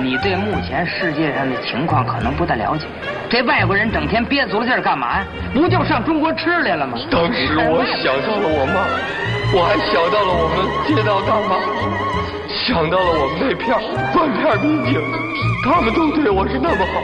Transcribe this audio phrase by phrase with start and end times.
[0.00, 2.86] 你对目前世界上的情况可能不太了解。
[3.28, 5.26] 这外国人整天憋足了劲儿干嘛呀？
[5.52, 6.96] 不就上中国吃来了吗？
[7.10, 8.86] 当时我想到了我妈，
[9.52, 11.60] 我还想到了我们街道大妈，
[12.48, 13.76] 想到了我们那片
[14.14, 14.96] 断片民警，
[15.64, 17.02] 他们都对我是那么好，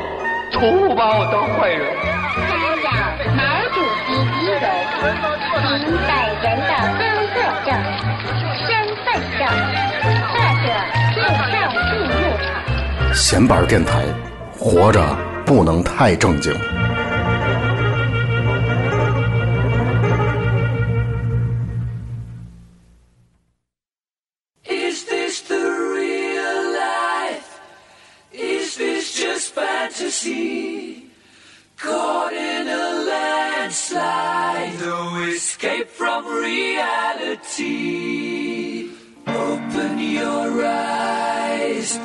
[0.51, 1.93] 从不把我当坏人。
[2.49, 2.51] 参
[2.83, 2.89] 照
[3.37, 3.43] 毛
[3.75, 3.77] 主
[4.07, 4.65] 席遗容，
[5.61, 7.03] 凭本人的工
[7.35, 7.69] 作证、
[8.65, 8.67] 身
[9.05, 9.07] 份
[9.39, 9.45] 证
[10.33, 10.67] 或者
[11.13, 11.17] 护
[11.53, 11.55] 照
[11.91, 12.04] 进入场。
[13.15, 14.05] 闲板电台，
[14.59, 16.53] 活着不能太正经。
[24.65, 27.61] Is this the real life?
[28.33, 31.05] Is this just fantasy?
[31.77, 37.55] Caught in a landslide, no escape from reality.
[39.27, 41.99] Open your eyes,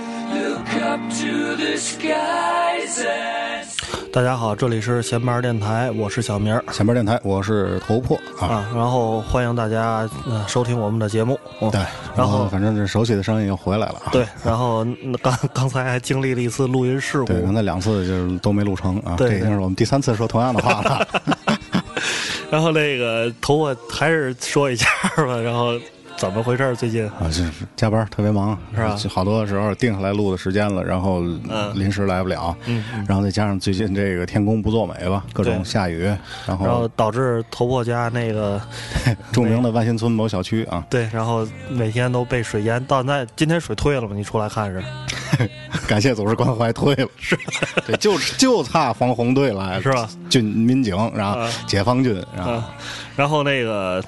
[4.12, 8.48] 大家好，这里是闲班电台，我是小明儿闲班电台，我是头破啊。
[8.48, 11.40] 啊，然后欢迎大家呃收听我们的节目。
[11.62, 11.80] 嗯对，
[12.18, 14.10] 然后反正这熟悉的声音又回来了啊。
[14.12, 19.16] 对，然后嗯刚刚才还经历了一次录音事故对，，刚才两次就是都没录成啊。
[19.16, 21.08] 对这已经是我们第三次说同样的话了。
[22.50, 25.80] 然后那个头发还是说一下吧，然后
[26.20, 26.76] 怎么回事？
[26.76, 27.08] 最近？
[27.08, 28.96] 啊，就是加班特别忙，是吧？
[29.10, 31.72] 好多时候定下来录的时间了，然后嗯。
[31.80, 38.62] 临时来不了，嗯然后再加上最近这个天公不作美吧，各种下雨，然然后后导致头破家那个
[39.32, 44.10] 著名的万新村某小区啊， 对，然后每天都被水淹，到现在今天水退了吗？
[44.14, 44.84] 你出来看是？
[45.88, 47.38] 感谢组织关怀退了，是，
[47.88, 50.10] 对，就就差防洪队来了，是吧？
[50.30, 52.70] 军民警，然后啊解放军，然后啊，
[53.16, 54.04] 然后那个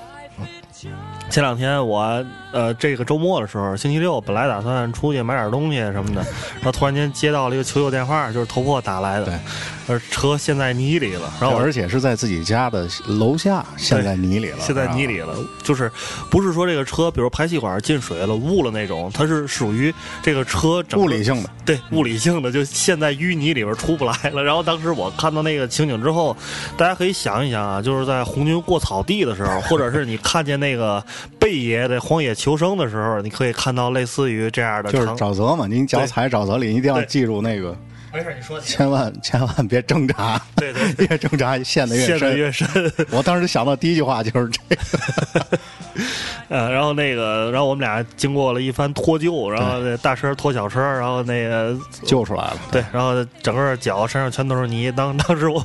[1.32, 6.22] 前两天我呃这个周末的时候，星期六本来打算出去买点东西什么的，
[6.56, 9.34] 然后突然间接到了一个求救电话，就是头破打来的对，
[9.88, 15.92] 呃车陷在泥里了，然后而且是在自己家的楼下陷在泥里了，陷在泥里了，就是
[16.30, 24.44] 不是说这个车，比如排气管进水了、雾了那种，它是属于这个车整个物理性的，对物理性的就陷在淤泥里边出不来了。
[24.44, 26.36] 然后当时我看到那个情景之后，
[26.78, 31.04] 大家可以想一想啊，就是在红军过草地的时候，或者是你看见那个
[31.40, 37.78] 贝爷的《荒野求生》的时候，你可以看到类似于这样的就是沼泽嘛，您脚踩沼泽里，你一定要记住那个，
[38.12, 42.38] 没事，你说你千万千万别挣扎，对对对越挣扎陷得越陷得深。
[42.38, 42.68] 越深。
[43.12, 45.60] 我当时想到第一句话就是这个，
[46.50, 52.58] 呃，然后那个，然后我们俩经过了一番脱臼，然后那大车拖小车，然后那个救出来了。
[52.72, 54.92] 对，然后整个脚身上全都是泥。
[54.92, 55.64] 当 当时我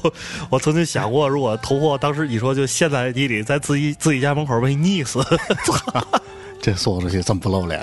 [0.51, 5.25] 我曾经想过，如果头货当时你说就陷在泥里，在自己自己家门口被溺死，
[6.61, 7.81] 这说出去这么不露脸，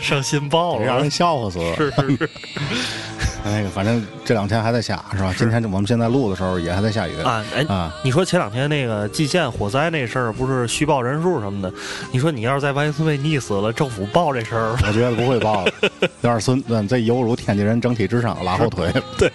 [0.00, 1.10] 上心爆了让人。
[1.10, 1.76] 笑话死了。
[1.76, 2.30] 是是是
[3.44, 5.32] 那个，反正这两天还在下，是吧？
[5.36, 11.70] 今天我们现在录的时候也还在下雨啊，哎，啊你说前两天那个蓟县火灾那事儿，不是虚报人数什么的？
[12.10, 18.90] 你说你要是在万村被溺死了，政府报这事儿，我觉得不会报了， 有点孙，子这犹如天津人整体智商拉后腿。
[19.18, 19.30] 对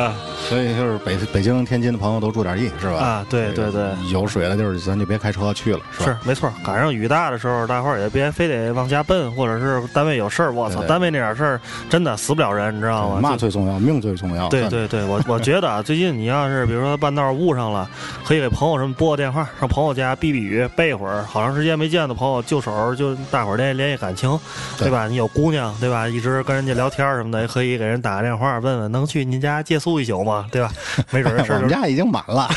[0.00, 0.14] 啊
[0.48, 2.98] 所以就是北北京、天津的朋友都注点意，是吧？
[2.98, 3.90] 啊，对对对。
[4.12, 6.20] 有水了，就是咱就别开车去了，是吧？
[6.22, 13.20] 是没错，赶上雨大的时候，大伙儿也别非得往家奔，或者是单位有事儿，我操，单位那点事儿真的死不了人，你知道吗？
[13.20, 14.48] 嘛最重要，命最重要。
[14.48, 17.88] 对 对对，我 我觉得啊，最近你要是比如说半道误上了，
[18.24, 24.28] 可以给朋友什么拨个电话，上朋友家避避雨，备一会儿，好长时间没见的朋友，就手就大伙儿联联系感情，
[24.76, 25.06] 对对吧？
[25.06, 26.08] 你有姑娘，对吧？
[26.08, 30.46] 一直跟人家聊天什么的，也可以给人打个电话，问问能去您家借宿一宿吗？
[30.50, 30.72] 对吧？
[31.12, 32.48] 没准儿我们是家已经满了，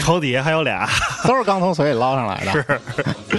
[0.00, 0.88] 床底下还有俩，
[1.26, 2.52] 都是刚从水里捞上来的。
[2.52, 2.64] 是，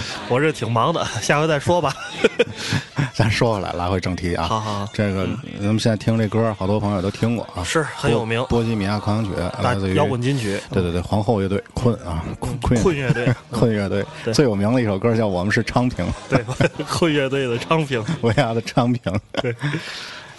[0.29, 1.94] 我这挺忙的， 下回再说吧。
[3.13, 4.45] 咱说回来，拉回正题啊。
[4.45, 4.89] 好好好。
[4.94, 5.25] 这个
[5.59, 8.39] 咱们现在听这歌，好多朋友都听过啊，是很有名。
[8.50, 14.06] 波波西米亚狂想曲，来自于摇滚金曲，对对对，皇后乐队困啊，困困乐队，困乐队。
[14.33, 16.44] 最有名的一首歌叫《我们是昌平》，对，
[16.89, 19.19] 困乐队的昌平，维亚的昌平。
[19.41, 19.56] 对。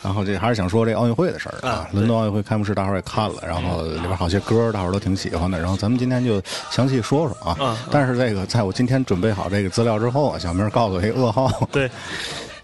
[0.03, 6.41] 然后这还是想说这奥运会的事儿啊啊，伦敦奥运会开幕式大伙儿也看了，然后里边好些歌大伙儿都挺喜欢的，然后咱们今天就
[6.71, 7.57] 详细说说啊。
[7.59, 7.79] 啊。
[7.91, 11.91] 但是这个在我今天准备好这个资料之后啊，小明告诉我一个噩耗，对，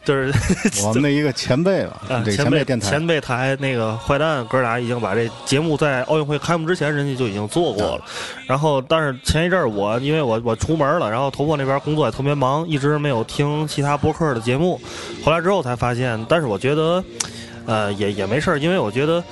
[0.04, 0.32] 就是
[0.84, 8.04] 我们的一个前辈了，啊，这前辈辈电台前辈台那个坏蛋哥俩已经把这节目在奥运会开幕之前人家就已经做过了，
[8.46, 14.80] 然后但是前一阵儿我因为我我出门了，然后头破那边工作也特别忙，一直没有听其他播客的节目，
[15.24, 17.04] 回来之后才发现，但是我觉得，
[17.66, 19.22] 呃，也也没事儿，因为我觉得。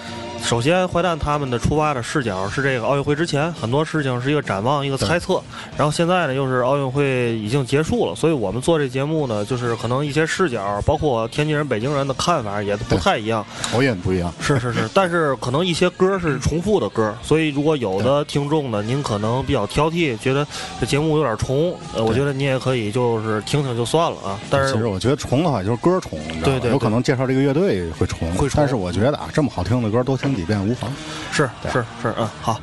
[0.43, 5.41] 首先坏蛋他们的出发的视角是这个奥运会之前很多事情是一个展望一个猜测，
[5.77, 13.47] 然后现在呢又是奥运会已经结束了，所以我们做这节目呢，就是可能一些视角，包括天津人、北京人的看法也不太一样。
[13.71, 14.33] 口音不一样。
[14.41, 20.45] 是是是，但是可能一些歌是重复的歌，所以如果有的听众呢，您可能比较挑剔，觉得
[20.81, 24.39] 这节目有点重，呃，我觉得你也可以就是听听就算了啊。
[24.51, 30.91] 但是其实我觉得重的话就是歌重，你知道对对有可能介绍这个乐队会重，会重但是我觉得啊，这么好听的歌都听几遍无妨。
[31.33, 32.61] 是是是，嗯，好，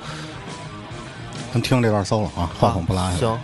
[1.54, 3.18] 咱听这段 solo 啊，话筒不拉下来。
[3.18, 3.40] 行。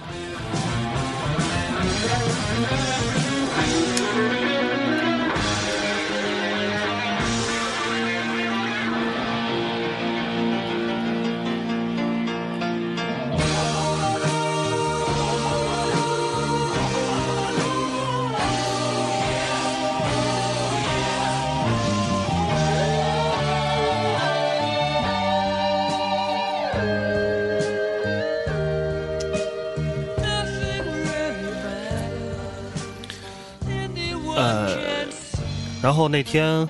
[35.94, 36.68] 然后那天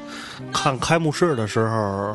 [0.51, 2.13] 看开幕式的时候，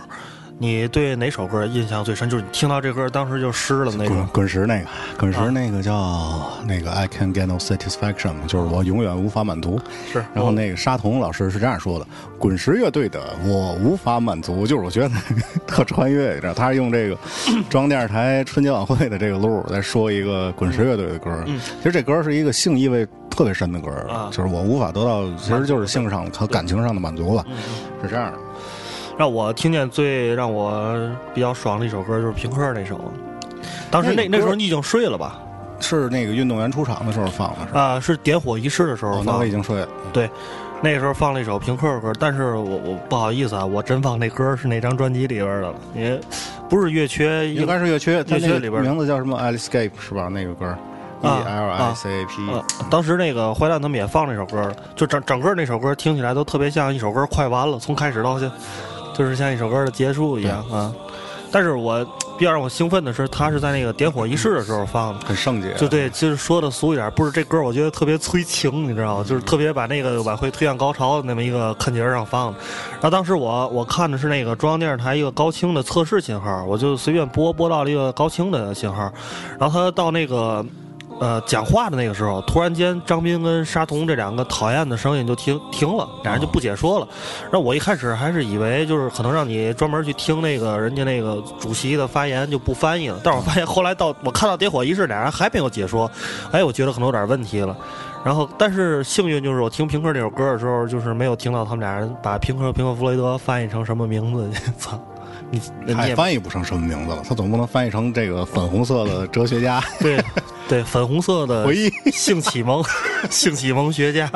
[0.61, 2.29] 你对哪首歌印象最深？
[2.29, 4.29] 就是你听到这歌，当时就湿了那滚种。
[4.33, 9.81] 滚石那个，滚啊石那个叫那个 I can get no satisfaction，就是我永远无法满足。
[10.13, 12.07] 是然后那个沙童老师是这样说的：
[12.41, 15.11] 滚石乐队的我无法满足，就是我觉得
[15.65, 17.17] 特穿越，你知道，他是用这个
[17.71, 21.31] 中央电视台春节晚会的这个路在说一个滚石乐队的歌。
[21.47, 23.91] 其实这歌是一个性意味特别深的歌，
[24.33, 27.57] 就是我无法得到，其实就是性上和感情上的满足了，嗯
[28.03, 28.39] 是这样的。
[29.19, 30.97] 让我听见最让我
[31.35, 33.13] 比较爽的一首歌就是平克那首。
[33.91, 35.41] 当时那那那时候你已经睡了吧？
[35.81, 37.81] 是那个运动员出场的时候放的，是吧？
[37.81, 39.89] 啊，是点火仪式的时候哦，那放我已经睡了。
[40.13, 40.29] 对，
[40.81, 46.21] 那时候放了一首平克的歌，但是我我不好意思啊，我真放那歌是那张专辑里边的了，也
[46.69, 50.29] 不是乐缺，应该是乐缺，乐缺里边名字叫什么？Escape 是吧？
[50.29, 50.77] 那个歌
[51.23, 52.51] ，E 啊 L I C A P。
[52.51, 58.51] 呃，当时那个坏蛋他们也放那首歌，就整整个那首歌听起来都特别像一首歌快完了，从开始到现，
[59.19, 60.93] 就是像一首歌的结束一样啊。
[61.51, 62.05] 但是我
[62.39, 65.25] 比较让我兴奋的是，他是在那个点火仪式的时候放的。
[65.25, 69.25] 很圣洁，就对，就是说的俗一点，不是这歌，我觉得特别催情，你知道吗？
[69.27, 72.59] 就是特别把那个晚会推向高潮的那么一个坎节儿上放的。
[72.93, 79.11] 然后当时我我看的是那个中央电视台一个高清的测试信号，我就随便播播到了一个高清的信号，
[79.59, 80.63] 然后他到那个。
[81.21, 87.09] 呃，讲话的那个时候，突然间张斌跟沙童这两个讨厌的声音就停停了，俩人就不解说了。
[87.45, 96.11] 然后我一开始还是以为就是可能让你专门去听那个人家那个主席的发言就不翻译了，但是我发现后来到我看到点火仪式，俩人还没有解说，
[96.53, 97.77] 哎，我觉得可能有点问题了。
[98.25, 104.51] 然后，但是幸运就是我听平克这首歌的时候，就是没有听到他们俩人把平克平克·弗雷德翻译成什么名字。
[104.77, 105.01] 操，
[105.51, 109.83] 你你他也也翻译不成什么名字了，他总不能翻译成这个粉红色的哲学家。
[110.01, 110.23] 对
[110.69, 112.83] 对粉红色的回忆 性启蒙
[113.31, 114.31] 性启蒙学家。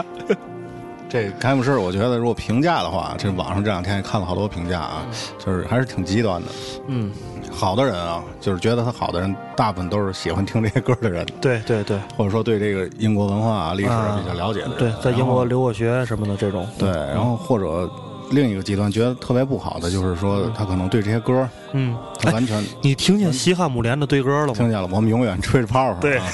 [1.09, 5.03] 这开幕式，我觉得如果评价的话，这网上这两天也看了好多评价啊，
[5.39, 6.49] 就是还是挺极端的。
[6.87, 7.13] 嗯，
[7.53, 11.99] 好的人啊，就是觉得他好的人，大部分都是喜欢听这些歌的人，对对对。
[12.17, 14.79] 或者说对这个英国文化啊、历史啊比较了解的人。
[14.79, 16.67] 对，在英国留过学什么的这种。
[16.79, 17.87] 对，然后或者
[18.33, 24.55] 另一个极端觉得特别不好的，就是说他可能对这些歌，嗯，他完全你听见西汉姆联的对歌了吗？
[24.55, 26.01] 听见了，我们永远吹着泡泡。
[26.01, 26.27] 对啊，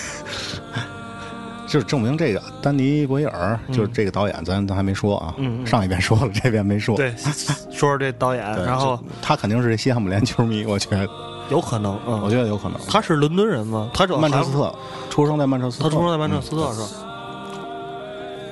[1.69, 6.97] 就是证明这个丹尼·博伊尔，就是这个导演，咱咱还没说啊，嗯嗯上一遍说了，这遍没说。
[6.97, 7.15] 对，
[7.71, 11.07] 说说这导演，对，然后他肯定是西汉姆联球迷，我觉得，
[11.50, 12.78] 有可能，嗯，我觉得有可能。
[12.88, 13.90] 他是伦敦人吗？
[13.93, 14.75] 他这曼彻斯特
[15.11, 16.87] 出生在曼彻斯特，他出生在曼彻斯特是吧？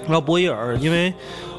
[0.07, 1.13] 然后博伊尔，因为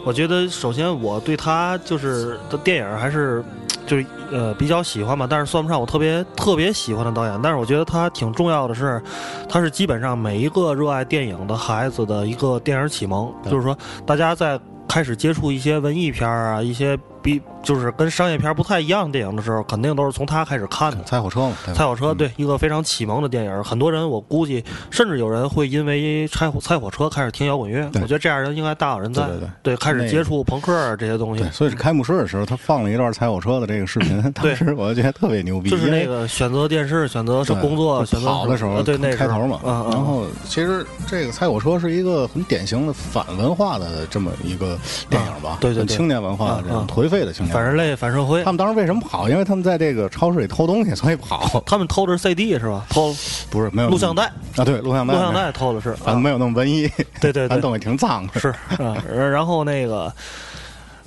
[0.04, 3.44] 我觉得首先我对他就是的电影还是
[3.86, 7.40] 就是呃比较喜欢吧，但是算不上我特别特别喜欢的导演。
[7.42, 9.02] 但是我觉得他挺重要的是，
[9.50, 21.04] 他是基本上每一个热爱电影的孩子的一个电影启蒙，就是说大家在开始接触一些文艺片儿啊，一些比就是跟商业片不太一样的电影的时候，肯定都是从他开始看的。
[21.04, 27.86] 猜火车嘛，猜火车，对一个非常启蒙的电影，很多人我估计，甚至有人会因为拆火猜火车开始听摇滚乐。
[27.96, 29.26] 我觉得这样人应该大有人在。
[29.28, 44.78] 对对对开始接触朋克这些东西对，，所以是开幕式的时候，他放了一段猜火车的这个视频， 当时我就觉得特别牛逼，就是那个选择电视、选择是工作、选择跑的时候呃对那开头嘛，嗯嗯，然后其实这个猜火车是一个很典型的反文化的这么一个
[45.10, 48.52] 电影吧，啊对对对青年文化的这种嗯嗯颓废的青年，反人类反社会他。
[48.52, 49.30] 们当时为什么跑？
[49.30, 51.64] 因为他们在这个超市里偷东西， 所以跑。
[51.66, 52.86] 他们偷的是 CD 是吧？
[52.90, 53.16] 偷
[53.50, 54.24] 不是没有录像带，
[54.56, 55.92] 啊，对，录像带，录像带偷的是。
[55.92, 56.88] 啊反正没有那么文艺，
[57.22, 58.28] 对对对咱东西挺脏。
[58.36, 58.96] 是啊，
[59.32, 60.12] 然后那个，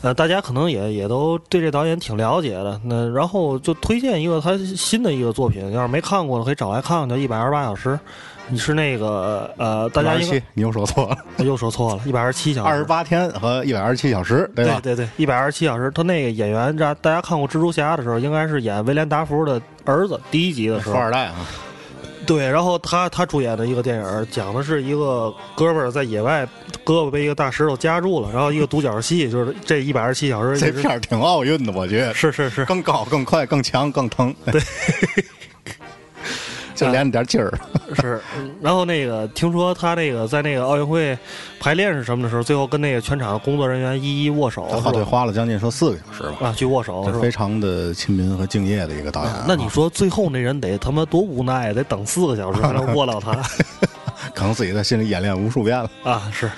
[0.03, 2.81] 呃，大家可能也也都对这导演挺了解的。
[2.85, 7.91] 那然后就推荐一个他新的一个作品，要是没看过的可以找来看看，叫《一百二十八小时》。
[8.53, 14.81] 你是那个呃，大家应该127你又说错了， 又说错了，一百二十七小时，二十八天和一百二十七小时，对吧？
[14.83, 15.89] 对对对，一百二十七小时。
[15.95, 20.95] 他那个演员，大大家看过蜘蛛侠的时候，应该是演威廉达福的儿子，第一集的时候。
[20.95, 21.47] 富二代啊，
[22.27, 26.45] 对，然后他他主演的一个电影，讲的是一个哥们儿在野外
[26.85, 30.59] 胳膊被一个大石头夹住了，然后一个独角戏，就是这一百二十七小时。
[30.59, 34.35] 这片儿挺奥运的，我觉得是是是，更高、更快、更强、更疼。
[34.51, 34.61] 对，
[36.75, 37.53] 就连着点劲儿。
[38.01, 41.19] 是，嗯然后那个听说他那个在那个奥运会
[41.59, 45.03] 排练是什么的时候，最后跟那个全场工作人员一一握手，他对？
[45.03, 47.31] 花了将近说四个小时吧，啊，去握手是非？
[47.31, 49.45] 常的亲民和敬业的一个导演啊。
[49.49, 53.37] 那你说最后那人得他妈多无奈，得等四个小时才能握到他
[54.35, 55.91] 可能自己在心里演练无数遍了。
[56.03, 56.31] 啊！
[56.33, 56.51] 是，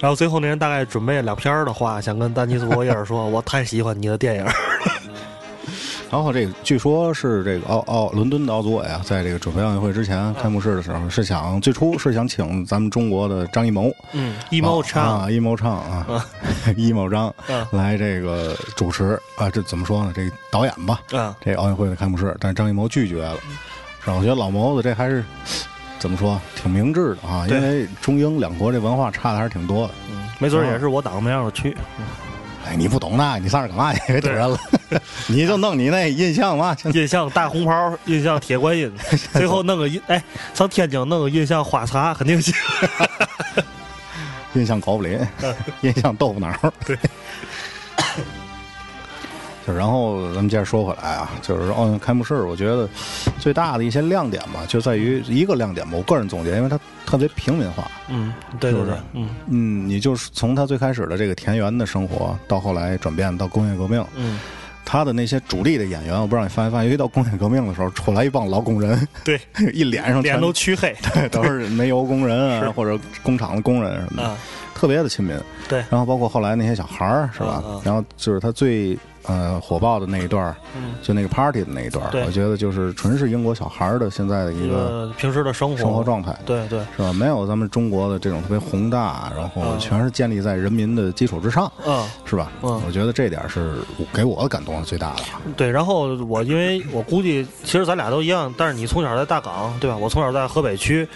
[0.00, 4.46] 然后最后那人大概准备两篇儿的话，想跟丹尼斯·博耶尔说：“我太喜欢你的电影。
[6.10, 16.24] 然后这个据说是这个奥奥伦敦的奥组委啊，在这个准备奥运会之前开幕式的时候，是想最初是想请咱们中国的张艺谋”嗯艺谋唱啊，艺谋唱啊，
[16.78, 20.12] 艺谋张嗯来这个主持啊，这怎么说呢？
[20.16, 23.36] 这个导演吧，嗯，这奥运会的开幕式，但是张艺谋拒绝了，
[24.02, 24.14] 是吧？
[24.16, 25.22] 我觉得老谋子这还是
[25.98, 29.94] 怎么说，挺明智的啊，因为中英两国这文化差的还是挺多的。
[30.10, 31.76] 嗯，没准儿也是我党没让我去。
[32.66, 34.00] 哎，你不懂那，你上这干嘛去？
[34.06, 34.58] 别丢人了，
[35.26, 38.92] 你就弄你那印象嘛， 印象大红袍，印象铁观音，
[39.32, 40.22] 最后弄个印哎，
[40.54, 42.54] 上天津弄个印象花茶，肯定行。
[44.54, 45.18] 印象狗不理，
[45.82, 46.52] 印象豆腐脑。
[46.84, 46.98] 对。
[49.68, 52.88] 就然后咱们接着说回来啊，就是奥运开幕式，我觉得
[53.38, 57.90] 最大的一些亮点吧，就在于一个亮点吧，我个人总结，因为它特别平民化。
[58.08, 64.40] 嗯，对对是不是，对嗯嗯，你就是从他最开始的这个田园的生活，到后来转变到工业革命，嗯，
[64.86, 69.38] 他的那些主力的演员，我不知道你发没发现，一到工业革命的时候，出来一帮劳工人， 对，
[69.74, 70.96] 一脸上全脸都黢黑。
[71.12, 74.36] 对都是煤油工人啊，或者工厂的工人什么的，啊，
[74.74, 75.36] 特别的亲民。
[75.68, 77.62] 对，然后包括后来那些小孩儿，是吧？
[77.66, 78.98] 嗯嗯然后就是他最
[79.28, 86.36] 呃火爆的那一段儿，嗯，就那个 party 的那一段我觉得就是纯是英国小孩儿的现在的一一个个平时的生活生活状态。
[86.44, 87.12] 对对，是吧？
[87.12, 92.04] 没有咱们中国的这种特别宏大，然后嗯全是建立在人民的基础之上，嗯。
[92.24, 92.50] 是吧？
[92.62, 93.76] 嗯我觉得这点是
[94.12, 95.22] 给我感动是最大的。
[95.56, 99.96] 对，然后我因为我估计，其实咱俩都一样，但是你从小在大港，对吧？
[99.96, 101.06] 我从小在河北区，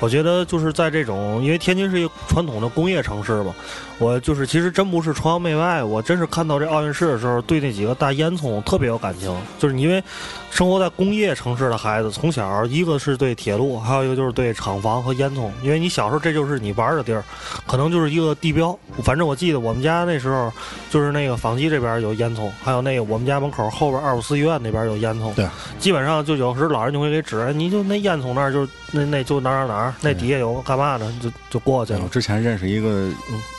[0.00, 3.54] 我觉得就是在这种，因为天津是一个传统的工业城市嘛，
[3.98, 10.02] 我就是其实真不是崇洋媚外，我真是看到这奥运式的时候，对那几个大烟囱特别有感情，就是你因为
[10.50, 17.24] 生活在工业城市的孩子，从小一个是对铁路，还有一个就是对厂房和烟囱，因为你小时候这就是你玩的地儿，
[17.66, 18.78] 可能就是一个地标。
[19.02, 20.52] 反正我记得我们家那时候
[20.90, 25.32] 就是那个纺机这边有烟囱，还有那个我们家门口后边二五四医院那边有烟囱。
[25.34, 31.10] 对，基本上就有时老人就会给指，哎你就那烟囱那儿就那那就哪儿哪儿哪儿，那底下有干嘛的？
[31.22, 32.08] 就就过去了我。
[32.08, 33.08] 之前认识一个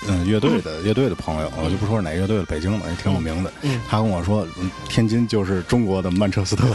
[0.08, 3.52] 嗯乐队的乐队的朋友，我就不说是哪个乐队了，北京的也挺有名的。
[3.64, 6.66] 嗯他跟我说，嗯天津就是中国的曼彻斯特。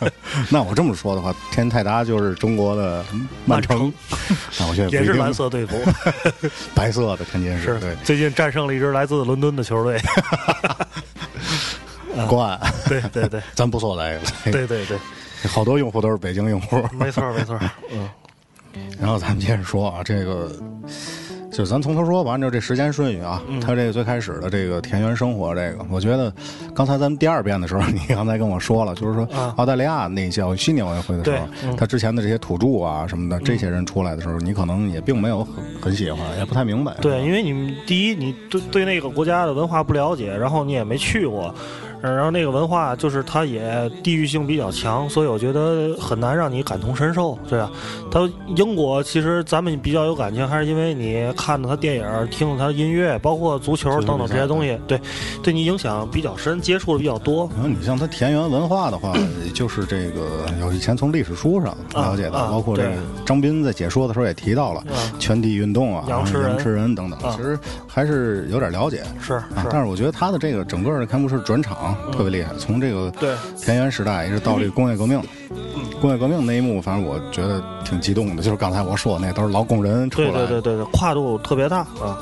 [0.50, 3.02] 那我这么说的话，天津泰达就是中国的
[3.46, 3.90] 曼城。
[4.60, 5.74] 那我觉得也是蓝色队服，
[6.76, 9.98] 白色的天津是对，最近战胜了一支来自伦敦的球队。
[12.28, 14.24] 冠，对对对咱不说这个了。
[14.44, 14.98] 对对对，
[15.48, 16.86] 好多用户都是北京用户。
[16.92, 17.58] 没错没错，
[17.90, 18.06] 嗯
[19.00, 20.52] 然后咱们接着说啊，这个
[21.50, 26.32] 就是咱从头说吧，按照这时间顺序啊，嗯他这个最开始的这个田园生活，这个我觉得
[26.74, 36.92] 刚才咱们第二遍的时候， 你刚才跟我说了，就是说啊澳大利亚那届悉尼奥运会的时候他之前的这些土著啊什么的，这些人出来的时候，你可能也并没有很很喜欢，也不太明白。
[37.00, 41.54] 对，因为你们第一，你对对那个国家的文化不了解，然后你也没去过，
[41.95, 47.70] 呃然后那个文化就是它也地域性比较强，所以我觉得很难让你感同身受，对吧？
[48.10, 55.00] 它英国其实咱们比较有感情，还是因为你看了他电影，听了他音乐，包括足球等等这些东西，对，
[55.42, 57.48] 对你影响比较深，接触的比较多。
[57.54, 59.12] 然后你像它田园文化的话，
[59.54, 62.92] 就是这个有以前从历史书上了解到，啊包括这个
[63.24, 69.02] 张斌在解说的时候也提到了啊圈地运动啊、羊吃人羊吃人等等，啊其实还是有点了解。
[69.20, 75.20] 是但是我觉得他的这个整个的开幕式转场特别厉害，从这个对田园时代一直到这个工业革命，
[76.00, 82.18] 工业革命那一幕，反正我觉得挺激动的，就是刚才我说的那都是劳工人出来对，对对对对，跨度特别大啊。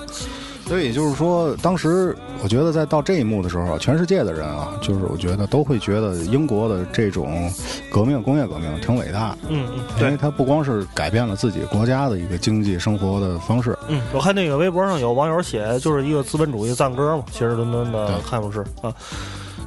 [0.66, 7.52] 所以就是说，当时我觉得在到这一幕的时候，全世界的人啊，就是我觉得都会觉得英国的这种
[7.90, 18.90] 革命、工业革命挺伟大的，嗯嗯，因为，它不光是改变了自己国家的一个经济生活的方式，嗯，我看那个微博上有网友写，就是一个资本主义赞歌嘛，其实伦敦的对开幕式啊。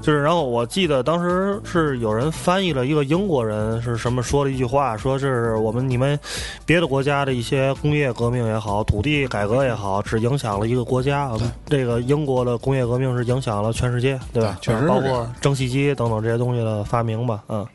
[0.08, 6.18] 就是，然后我记得当时是有人翻译了一个英国人是什么说了一句话，说是我们你们
[6.66, 11.30] 别的国家的一些工业革命也好，土地改革也好，只影响了一个国家。
[11.66, 14.58] 这个英国的工业革命是影响了全世界，对吧？
[14.62, 17.44] 对确实包括蒸汽机等等这些东西的发明吧。
[17.50, 17.68] 嗯，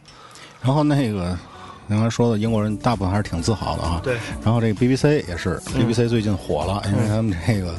[0.62, 1.36] 然后那个
[1.88, 4.00] 刚才说的英国人大部分还是挺自豪的啊。
[4.02, 4.16] 对。
[4.44, 7.74] 然后这个 BBC 也是，BBC 最近火了，因为他们这个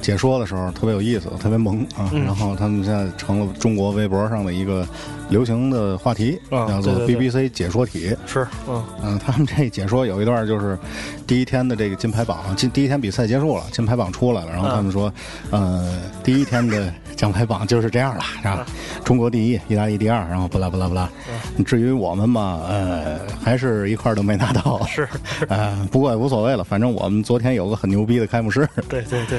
[0.00, 2.10] 解说的时候特别有意思，特别萌啊。
[2.12, 4.86] 然后他们现在成了中国微博上的一个
[5.28, 8.16] 流行的话题，啊叫做 BBC 解说体。
[8.26, 10.78] 是，嗯嗯，他们这解说有一段就是
[11.26, 15.12] 第一天的这个金牌榜，金第一天比赛结束了，金牌榜出来了，然后他们说，
[15.50, 18.64] 呃，第一天的奖牌榜就是这样了，是吧？
[19.04, 21.08] 中国第一，意大利第二，然后不拉不拉不拉。
[21.66, 25.06] 至于我们嘛，呃，还是一块都没拿到， 是，
[25.50, 29.38] 呃，不过也无所谓了，反正我们昨天有个很牛逼的开幕式， 对对对，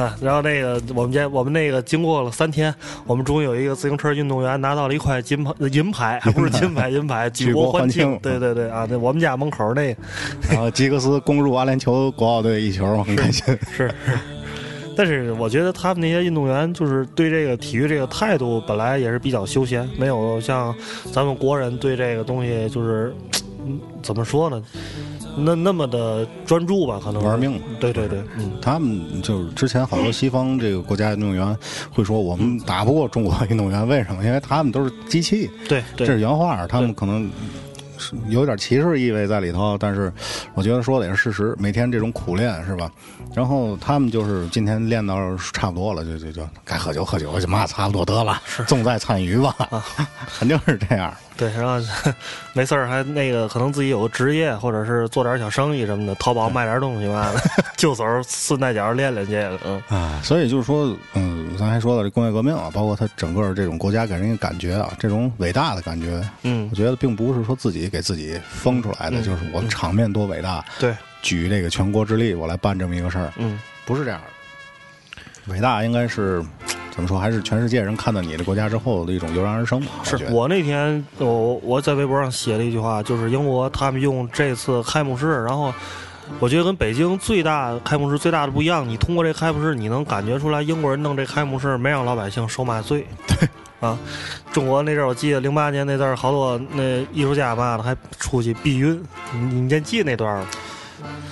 [0.00, 2.72] 啊，然后那个我们家我们那个经过了三天，
[3.08, 8.18] 我们终于有一个自行车运动员拿到了一块金牌银牌，还不是金牌银牌，举举国欢庆庆。
[8.22, 10.00] 对对对啊，那我们家门口那个
[10.48, 13.44] 然后吉格斯攻入阿联酋国奥队一球，很开心。
[13.72, 14.16] 是是。
[14.96, 20.74] 但是我觉得他们那些运动员就是对这个体育这个态度本来也是比较休闲，没有像
[21.12, 23.14] 咱们国人对这个东西就是，
[23.66, 24.62] 嗯，怎么说呢？
[25.38, 27.60] 那那么的专注吧，可能玩命。
[27.78, 31.54] 对对对，嗯，他们就是之前好多西方这个国家运动员
[31.92, 34.24] 会说我们打不过中国运动员，为什么？
[34.24, 37.30] 因为他们都是机器，对对这是原话，他们可能是
[38.28, 40.12] 有点歧视意味在里头，但是
[40.54, 41.54] 我觉得说的也是事实。
[41.58, 42.90] 每天这种苦练是吧？
[43.34, 45.16] 然后他们就是今天练到
[45.52, 49.54] 差不多了，就就就该喝酒喝酒，就嘛差不多得了，重在参与吧，
[50.38, 51.12] 肯定是这样。
[51.36, 51.78] 对，然后
[52.56, 57.40] 没事儿还那个可能自己有个职业，或者是做点小生意什么的，淘宝卖点东西嘛的，
[57.76, 75.52] 就走顺带脚练练这个，嗯，啊，所以就是说，嗯，咱还说到这工业革命啊，包括它整个这种国家给人的感觉啊，这种伟大的感觉，嗯我觉得并不是说自己给自己封出来的，嗯就是我场面多伟大，对，举这个全国之力我来办这么一个事儿，嗯，不是这样的。
[75.52, 76.42] 伟大应该是
[76.96, 77.18] 怎么说？
[77.18, 79.92] 还是全世界人看到你的国家之后的一种油然而生吧？
[80.02, 85.72] 是我那天我我在微博上写了一句话，就是英国他们用这次开幕式，然后
[86.40, 93.06] 我觉得跟北京最大开幕式最大的不一样，你通过这开幕式，你能感觉出来英国人弄这开幕式没让老百姓受骂罪。
[93.28, 93.48] 对。
[93.78, 93.98] 啊，
[94.50, 98.98] 中国那阵儿我记得零八年那阵儿，好多那艺术家嘛的还出去避孕，
[99.34, 100.46] 你你先记得那段儿吗？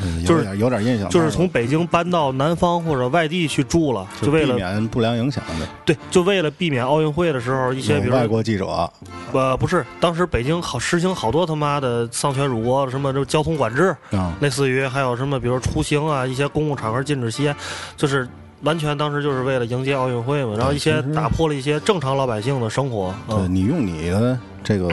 [0.04, 8.90] 嗯就是点有点印象，就是从北京搬到南方或者外地去住了，就为了避免不良影响的对，就为了避免奥运会的时候一些比如外国记者
[9.32, 17.56] 呃不是，当时北京好实行好多他妈的丧权辱国什么这交通管制，啊，类似于还有什么比如出行啊一些公共场合禁止吸烟，
[17.96, 18.28] 就是。
[18.62, 23.14] 完全当时就是为了迎接奥运会嘛，然后一些打破了一些正常老百姓的生活。
[23.28, 24.90] 对嗯，你用你的这个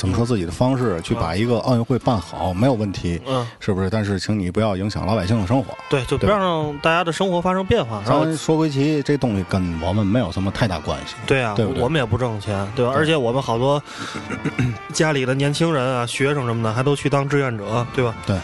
[0.00, 3.90] 怎么说自己的方式去把一个奥运会办好，没有问题，嗯，是不是？
[3.90, 5.76] 但是请你不要影响老百姓的生活。
[5.90, 8.02] 对，就不让大家的生活发生变化。
[8.06, 11.16] 然后咱说归齐，这东西跟我们没有什么太大关系。
[11.26, 12.92] 对啊，对我们也不挣钱，对吧？
[12.96, 13.82] 而且我们好多
[14.94, 18.14] 家里的年轻人啊、学生什么的，还都去当志愿者，对吧？
[18.26, 18.38] 对，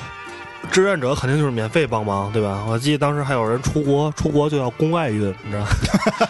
[0.70, 2.64] 志愿者肯定就是免费帮忙，对吧？
[2.68, 5.66] 我记得当时还有人出国，出国就要公外运，你知道？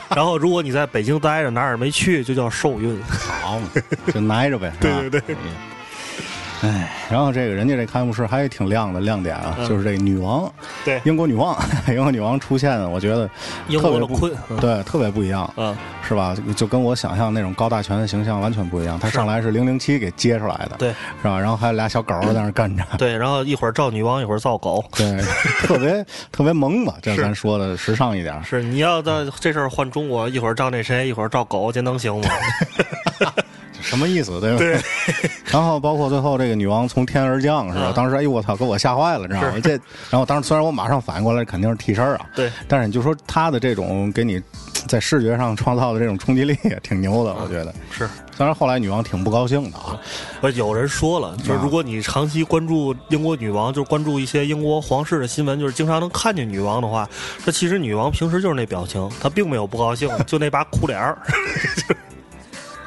[0.14, 3.01] 然后如果你在北京待着，哪儿也没去，就叫受运。
[3.03, 3.68] 好嘛，
[4.12, 4.72] 就挨着呗。
[4.81, 5.37] 对对对。
[6.62, 10.51] 哎，然后这个人家这开幕式还挺亮的亮点啊，嗯就是这个女王，
[10.85, 11.57] 对英国女王，
[11.88, 13.29] 英国女王出现，我觉得
[13.69, 16.35] 英特别不国的困，嗯对，特别不一样，嗯，是吧？
[16.57, 18.99] 就跟我想象那种高大全的形象完全不一样。
[18.99, 20.88] 她上来是零零七给接出来的，对
[21.23, 21.38] 是吧？
[21.38, 24.83] 然后还有俩小狗在那儿跟着， 对，然后一会儿造女王，一会儿造狗。
[24.97, 25.21] 对，
[25.62, 26.95] 特别特别萌吧？
[27.03, 28.42] 这是咱说的时尚一点。
[28.42, 32.29] 是你要在这事儿换中国，一会儿照那谁，一会儿照狗，这能行吗？
[33.81, 34.59] 什么意思，对吧？
[34.59, 34.81] 对。
[35.53, 37.87] 然后包括最后这个女王从天而降，是吧？
[37.87, 39.61] 啊当时哎呦我操，给我吓坏了，你知道吗？
[39.62, 39.71] 这，
[40.11, 44.43] 然后当时虽然我马上反应过来肯定是替身儿啊，对，但是你就说他的这种给你
[44.87, 47.75] 在视觉上创造的这种冲击力也挺牛的，我觉得。
[47.91, 48.09] 是。
[48.37, 49.99] 虽然后来女王挺不高兴的啊，
[50.43, 57.09] 呃，有人说了，就是啊如果你长期关注英国女王，就是关注一些英国皇室的新闻，就是经常能看见女王的话，
[57.47, 61.17] 这其实女王平时就是那表情，她并没有不高兴，就那把苦脸儿。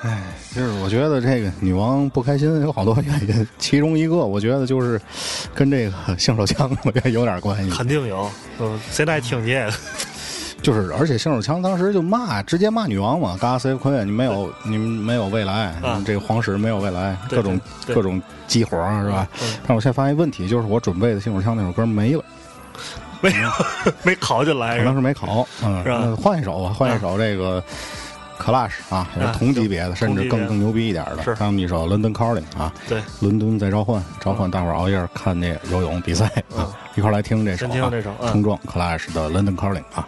[0.55, 4.99] 就是我觉得这个女王不开心有好多原因，其中一个我觉得就是
[5.53, 7.69] 跟这个性手枪我觉得有点关系。
[7.69, 9.71] 肯定有，嗯，谁来听这个？
[10.62, 19.27] 就是，而且性手枪当时就骂，直接骂女王嘛，嘎斯奎，你没有， 你没有未来，啊这个皇室没有未来，各种各种激活啊是吧？
[19.41, 22.23] 嗯但我现在发现问题，就是我准备的性手枪那首歌没了，
[23.21, 23.49] 没有
[24.03, 27.63] 没考进来可能是没考，嗯，是吧换一首吧，换一首这个。
[28.39, 31.21] Clash 啊，也是啊同级别的，甚至更更牛逼一点的。
[31.23, 36.25] 是他们一首《London Calling》啊，对，伦敦在召唤，召唤大伙儿熬夜看那游泳比赛
[36.56, 40.08] 啊， 一块儿来听这首啊，冲撞 Clash 的《London Calling》啊。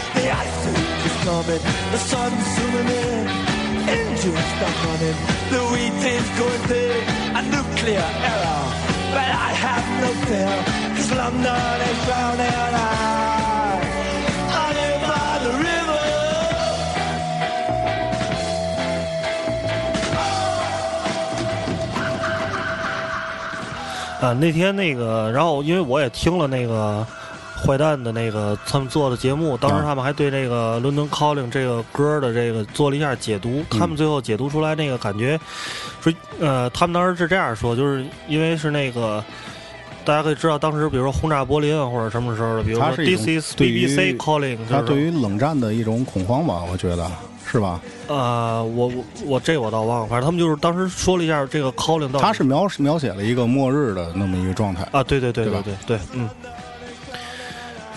[0.20, 3.26] The ice age is coming, the sun's zooming in.
[3.86, 5.18] Engines stop running,
[5.50, 7.02] the wheat is going big,
[7.34, 8.62] a nuclear error.
[9.14, 10.54] But I have no fear,
[10.96, 12.50] cause London is drowning.
[12.74, 12.80] I,
[14.50, 16.04] I live by the river.
[24.20, 27.06] 啊，那天那个，然后因为我也听了那个
[27.63, 35.39] 坏蛋的那个他们做的节目，当时他们还对那个《London Calling》这个歌的这个做了一下解读，他们最后解读出来那个感觉，
[36.01, 39.23] 说呃，他们当时是这样说，就是因为是那个。
[40.03, 47.07] 大家可以知道，当时比如说轰炸柏林啊，或者什么时候的，比如说 BBC calling，就是它对于冷战的一种恐慌吧，我觉得
[47.45, 47.79] 是吧？
[48.07, 56.27] 呃，我我我这我倒忘了，反正他们就是当时说了一下这个 calling 到底它是描描写了一个末日的那么一个状态，啊，对对对对对对，嗯，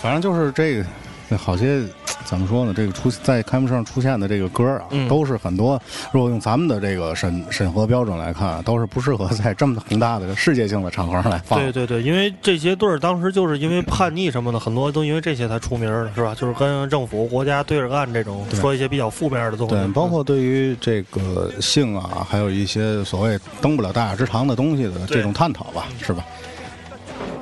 [0.05, 1.81] 反正就是这个，好些
[2.27, 2.75] 怎么说呢？
[2.77, 5.81] 这个出在开幕式上出现的这个歌啊，嗯都是很多。
[6.13, 11.59] 如果用咱们的这个审审核标准来看，都是不适合在这么宏大的世界性的场合上来放。
[11.59, 16.35] 对对对，因为这些队儿当时就是因为叛逆什么的，很多都因为这些才出名儿的，是吧？
[16.35, 19.75] 就是跟政府、国家对着干这种，说一些比较负面的东西。
[19.75, 26.23] 对，包括对于这个性啊，还有一些所谓登不了大雅之堂的东西的这种探讨吧，是吧？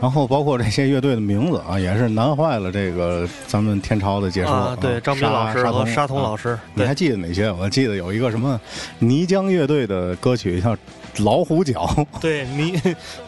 [0.02, 4.52] 然后包括这些乐队的名字啊，也是难坏了这个咱们天朝的解说。
[4.52, 7.52] 啊，对，张斌老师和沙童童老师，你还记得哪些？
[7.52, 8.60] 我记得有一个什么
[8.98, 10.74] 泥浆乐队的歌曲叫
[11.18, 11.86] 《老虎脚》，
[12.20, 12.76] 对，迷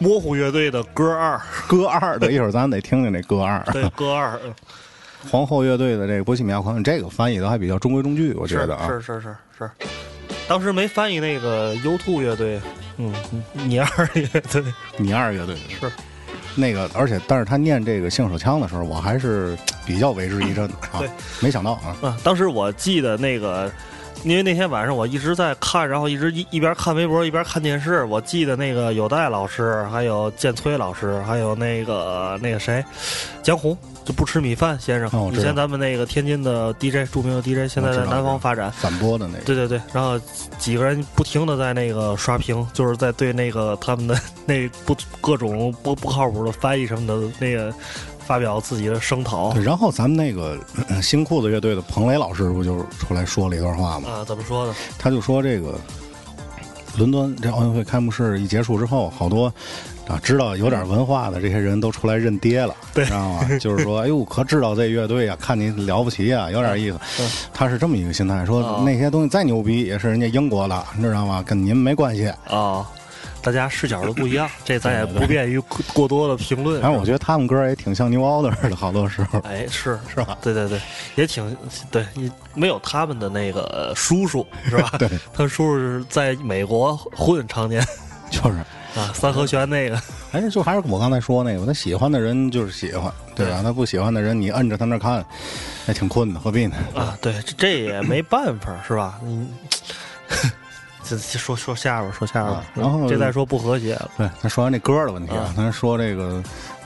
[0.00, 3.64] 模糊乐队的歌二， 歌二的，一会儿咱得听听那歌二。
[3.72, 4.52] 对，歌二，嗯
[5.30, 8.88] 皇后乐队的这个《波西米亚狂想》，这个翻译的还比较中规中矩，我觉得啊。
[8.88, 9.70] 是是是是。
[10.48, 12.60] 当时没翻译那个 U2 乐队，
[12.98, 13.14] 嗯，
[13.52, 14.64] 你二乐队，
[14.98, 15.90] 米二乐队是
[16.54, 21.02] 那个，而且但是他念这个性手枪的时候，我还是比较为之一振的 啊。
[21.40, 23.70] 没想到啊，啊，当时我记得那个，
[24.22, 28.04] 因为那天晚上我一直在看，然后一直一一边看微博一边看电视。
[28.04, 32.82] 我记得那个有代老师，还有建崔老师，还有那个那个谁，
[33.42, 38.70] 江红就不吃米饭先生，以前咱们那个天津的 DJ 著名的 DJ，现在在南方发展。
[38.72, 39.44] 反播的那个。
[39.44, 40.18] 对对对，然后
[40.58, 47.72] 几个人不停的在那个刷屏，就是在对那个他们的 那不各种不不靠谱的翻译什么的那个
[48.26, 50.58] 发表自己的声讨对，然后咱们那个
[50.88, 54.08] 呃新裤子乐队的彭磊老师不就出来说了一段话吗？
[54.08, 54.74] 啊，怎么说呢？
[54.98, 55.74] 他就说这个
[56.96, 59.52] 伦敦这奥运会开幕式一结束之后，好多
[60.06, 63.48] 啊知道有点文化的这些人都出来认爹了，对知道吗？
[63.58, 66.98] 就是说，哎呦，可知道这乐队啊，看你了不起啊，有点意思。
[67.20, 71.42] 嗯他是这么一个心态，说哦那些东西再牛逼，也是人家英国的，你知道吗？
[71.46, 72.26] 跟您没关系。
[72.48, 72.86] 啊，
[73.44, 76.80] 大家视角都不一样， 这咱也不便于过过多的评论。
[76.80, 79.38] 反正我觉得他们歌也挺像牛奥的的，好多时候。
[79.40, 80.80] 哎，是是吧对对对，
[81.14, 81.54] 也挺
[81.90, 84.90] 对，你没有他们的那个叔叔是吧？
[84.98, 87.86] 对， 他叔叔是在美国混常年
[88.30, 88.56] 就是，
[88.98, 90.00] 啊，三和弦那个，
[90.32, 93.60] 哎就还是我刚才说那个，他喜欢的人就是喜欢，对吧？
[93.62, 95.24] 他不喜欢的人，你摁着他那看，
[95.86, 96.74] 那挺困的，何必呢？
[96.94, 99.20] 啊，对，这这也没办法，是吧？
[99.22, 99.48] 嗯，
[100.28, 100.48] 这这
[101.04, 104.10] 说说下边说下边啊，然后这再说不和谐了。
[104.16, 106.42] 对，咱说完这歌的问题啊啊，咱说这个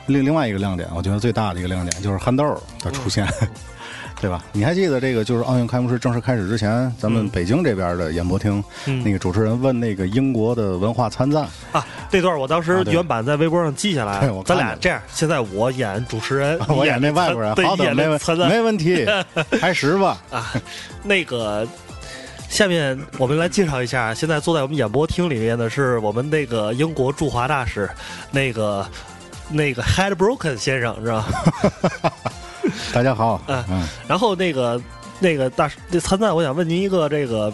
[0.07, 3.26] 另另外一个亮点，我觉得最大的一个亮点就是憨豆儿的出现，
[4.20, 4.42] 对吧？
[4.52, 19.07] 你还记得这个就是奥运开幕式正式开始之前，咱们北京这边的演播厅、嗯那个主持人问那个英国的文化参赞，啊，这段我当时原版在微博上记下来咱俩这样，现在我演主持人， 我演那那外国人，对，好的，演没问那参赞没问题，
[19.61, 20.18] 开始吧。
[20.31, 20.52] 啊，
[21.04, 21.66] 那个。
[22.48, 27.88] 下面我们来介绍一下，现在坐在我们演播厅里面的是我们那个英国驻华大使，
[28.30, 28.84] 那个
[29.50, 31.20] 那个 Headbroken 先生，知道
[32.02, 32.12] 吧？
[32.92, 34.80] 大家好，嗯嗯，然后那个
[35.20, 37.52] 那个大那参赞，我想问您一个这个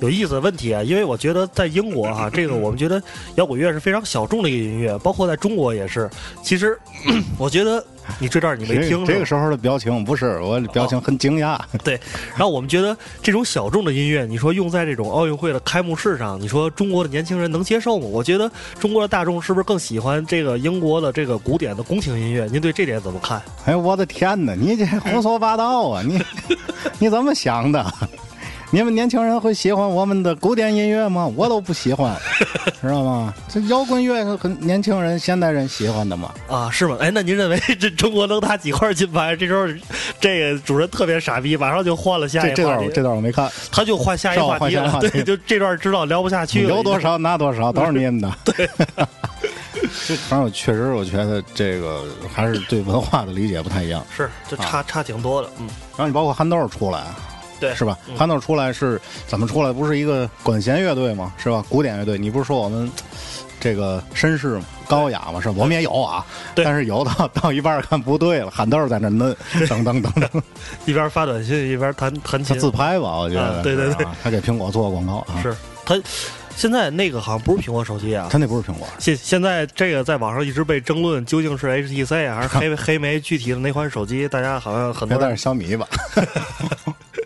[0.00, 3.00] 有意思的问题啊，因为我觉得在英国哈、 这个我们觉得
[3.36, 6.10] 摇滚乐是非常小众的一个音乐，包括在中国也是。
[6.42, 6.78] 其实
[7.38, 7.84] 我觉得
[8.18, 18.06] 你这段你没听这个时候的表情不是我表情很惊讶， 对，然后我们觉得这种小众的音乐，你说用在这种奥运会的开幕式上，你说中国的年轻人能接受吗？
[18.06, 22.46] 我觉得中国的大众是不是更喜欢这个英国的这个古典的宫廷音乐？
[22.50, 23.40] 您对这点怎么看？
[23.66, 24.54] 哎，我的天哪！
[24.54, 26.02] 你这胡说八道啊！
[26.02, 26.20] 你
[26.98, 27.84] 你怎么想的？
[28.72, 31.26] 你们年轻人会喜欢我们的古典音乐吗？
[31.34, 32.16] 我都不喜欢，
[32.80, 33.34] 知道吗？
[33.48, 36.32] 这摇滚乐是很年轻人、现代人喜欢的嘛。
[36.48, 36.96] 啊，是吗？
[37.00, 39.34] 哎，那您认为这中国能拿几块金牌？
[39.34, 39.66] 这时候，
[40.20, 45.00] 这个主人特别傻逼，马上就换了下这一这段我这段我没看，他就换下一话题了。
[45.00, 46.68] 对， 就这段知道聊不下去了。
[46.76, 48.32] 有多少拿多少，都是你们的。
[48.44, 48.68] 对，
[50.28, 54.06] 反正我确实我觉得这个还是对文化的理解不太一样。
[54.16, 55.50] 是，就差、差挺多的。
[55.58, 57.02] 嗯，然后你包括憨豆出来，
[57.60, 57.96] 对，是吧？
[58.08, 59.72] 嗯憨豆出来是怎么出来？
[59.72, 61.32] 不是一个管弦乐队吗？
[61.36, 61.64] 是吧？
[61.68, 62.90] 古典乐队，你不是说我们
[63.60, 65.40] 这个绅士嘛高雅吗？
[65.40, 70.42] 是吧我们也有啊，对但是有到到一半儿看不对了，憨豆在那摁，噔噔噔噔，
[70.86, 72.58] 一边发短信一边弹弹他琴。
[72.58, 73.18] 自拍吧？
[73.18, 76.00] 我觉得，啊对对对啊，他给苹果做过广告啊，是他
[76.56, 78.28] 现在那个好像不是苹果手机啊。
[78.30, 84.28] 他那不是苹果，现现在这个在网上一直被争论，究竟是 HTC 啊还是黑 黑莓具体的哪款手机？
[84.28, 85.86] 大家好像很多人别带是小米吧？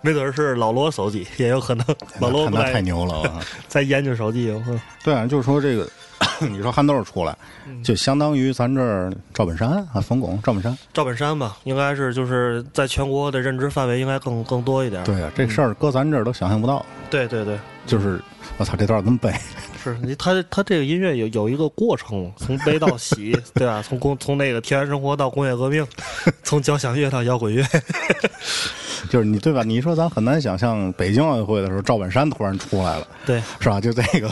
[0.00, 1.84] 没准是老罗手机，也有可能
[2.20, 3.40] 老罗不那太牛了啊！
[3.68, 4.50] 在研究手机。
[4.66, 5.88] 嗯对啊，就是说这个，
[6.48, 10.76] 你说憨豆出来，嗯就相当于咱这儿赵本山啊，冯巩赵本山。
[10.92, 15.02] 赵本山吧，应该是就是在全国的认知范围应该更更多一点。
[15.04, 16.84] 对啊，这事儿搁咱这儿都想象不到。
[17.10, 18.20] 对对对，就是
[18.58, 19.32] 我操，这段怎么背？
[19.82, 23.82] 是你他他这个音乐有有一个过程，从悲到喜，对吧？
[23.86, 25.86] 从工从那个田园生活到工业革命，
[26.42, 27.64] 从交响乐到摇滚乐，
[29.08, 29.62] 就是你对吧？
[29.62, 33.40] 你说咱很难想象北京奥运会的时候，赵本山突然出来了，对。
[33.60, 33.80] 是吧？
[33.80, 34.28] 就这个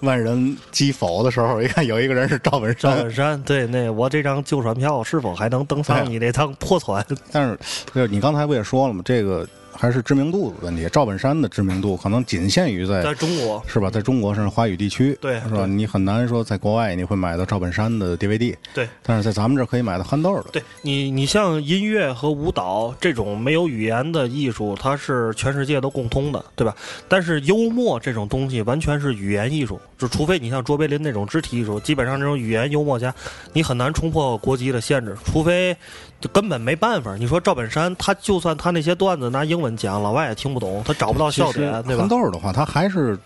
[0.00, 7.04] 万人击否的时候，一看有一个人是赵本山赵本，山，对，那我这张旧船票是否还能登上你那趟破船？
[7.30, 7.58] 但是
[7.94, 9.02] 就是你刚才不也说了吗？
[9.04, 10.88] 这个还是知名度的问题。
[10.92, 13.90] 赵本山的知名度可能仅限于在在中国，是吧？
[13.90, 15.66] 在中国甚至华语地区，对是吧？
[15.66, 20.50] 你很难说在国外你会买到赵本山的 DVD，对但是在咱们这儿可以买到憨豆的。
[20.52, 26.74] 对你，你像音乐和舞蹈这种没有语言的艺术，它是全世界都共通的，对吧？
[27.08, 33.14] 但是幽默这种东西完全是语言艺术，就除非你像卓别林那种肢体艺术，基本上这种语言幽默家，
[33.52, 35.76] 你很难冲破国籍的限制，除非
[36.24, 37.14] 就根本没办法。
[37.16, 42.08] 你说赵本山，他就算他那些段子拿英文讲，老外也听不懂，他找不到笑点，对吧憨？
[42.08, 43.18] 豆的话，他还是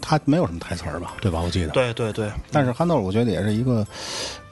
[0.00, 1.42] 他没有什么台词儿吧，对吧？
[1.42, 1.68] 我记得。
[1.72, 3.86] 对对对，但是憨豆，我觉得也是一个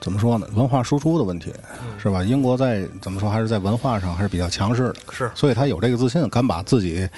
[0.03, 2.23] 怎么说呢，文化输出的问题，嗯是吧？
[2.23, 7.09] 英国在怎么说，还是在文化上还是比较强势的，是所以他有这个自信，敢把自己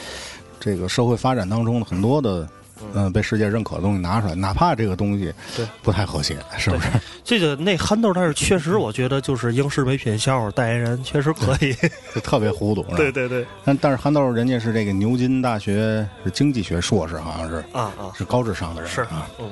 [0.61, 2.49] 这个社会发展当中的很多的。
[2.93, 6.89] 嗯，被世界认可的东西拿出来，哪怕这个东西对不太和谐，是不是？
[7.25, 11.75] 这个那憨豆，但是确实我觉得就是英式美品笑话代言人，确实可以。
[12.15, 19.29] 就特别糊涂，对对对，但但是憨豆人家是这个牛津大学是经济学硕士，好像是啊啊，是高智商的人是啊。
[19.39, 19.51] 嗯。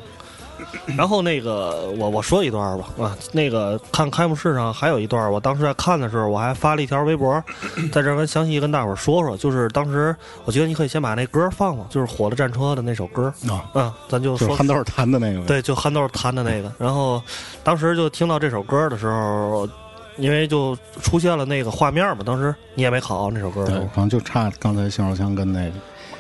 [0.97, 2.87] 然后那个我我说一段吧。
[2.99, 7.43] 啊，那个看开幕式上还有一段，我当时在看的时候，我还发了一条微博，
[7.93, 16.73] 在这儿跟详细跟大伙儿说说，就是当时我觉得你可以先把那歌放放，就是《火的战车》的那首歌，啊，嗯，咱就说憨豆弹的那个，对，就憨豆弹的那个。
[16.79, 17.23] 然后
[17.65, 19.69] 当时就听到这首歌的时候，
[20.19, 25.73] 因为就出现了那个画面嘛，当时你也没考那首歌是对，吗好像就差刚才信号枪跟那个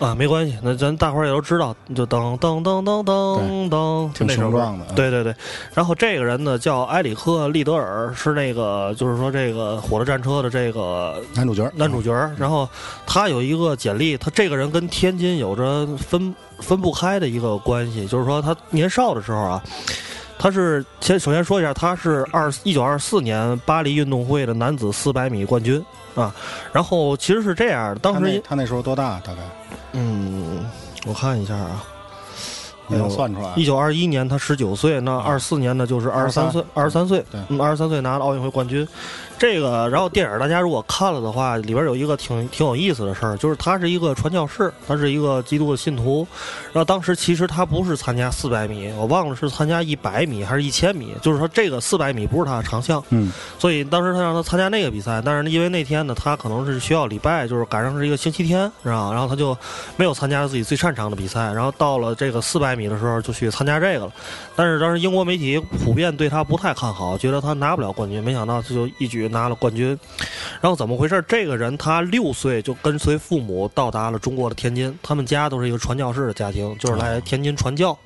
[0.02, 5.34] 啊，没关系，那咱大伙儿也都知道，就噔噔噔噔噔噔，挺那首歌雄壮的嗯对对对。
[5.72, 12.12] 然后这个人呢叫埃里克·利德尔，是那个就是说这个《火车战车》的这个男主角，男主角。
[12.36, 12.68] 然后
[13.06, 19.62] 他有一个简历，他这个人跟天津有着分分不开的一个关系，就是说他年少的时候啊。
[20.38, 25.80] 他是先首先说一下，他是二一九二四年巴黎运动会的男子四百米冠军
[26.16, 26.34] 啊。
[26.72, 29.20] 然后其实是这样的，当他时那他那时候多大？
[29.20, 29.40] 大概
[29.92, 30.64] 嗯，
[31.06, 31.84] 我看一下啊，
[32.86, 33.52] 你能算出来？
[33.56, 37.24] 一九二一年他十九岁，那二四年呢就是二十三岁，二十三岁，
[37.58, 38.86] 二十三岁拿了奥运会冠军。
[39.42, 46.24] 这个，然后电影大家如果看了的话，里边有一个挺挺有意思的事儿，就是他是一个传教士，他是一个基督的信徒。
[46.66, 53.02] 然后当时其实他不是参加四百米，我忘了是参加一百米还是一千米，就是说这个四百米不是他的长项。
[53.10, 59.10] 嗯，所以当时他让他参加那个比赛，但是因为那天呢，他可能是需要礼拜，就是赶上是一个星期天，是吧？
[59.10, 59.58] 然后他就
[59.96, 64.12] 没有参加自己最擅长的比赛，然后到了这个四百米的时候就去参加这个了。
[64.54, 69.98] 但是当时英国媒体普遍对他不太看好，觉得他拿不了冠军，没想到他就一举拿了冠军。
[70.60, 71.24] 然后怎么回事？
[71.26, 77.98] 这个人他六岁就跟随父母到达了中国的天津，他们家都是一个传教士的家庭，就是来天津传教。